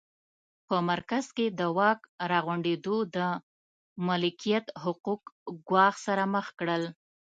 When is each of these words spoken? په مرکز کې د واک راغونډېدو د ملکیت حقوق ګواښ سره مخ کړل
په 0.67 0.75
مرکز 0.89 1.25
کې 1.37 1.47
د 1.59 1.61
واک 1.77 1.99
راغونډېدو 2.31 2.95
د 3.15 3.17
ملکیت 4.07 4.65
حقوق 4.83 5.21
ګواښ 5.69 5.95
سره 6.05 6.23
مخ 6.33 6.47
کړل 6.59 6.83